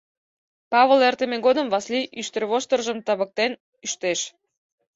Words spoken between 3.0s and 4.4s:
тавыктен ӱштеш.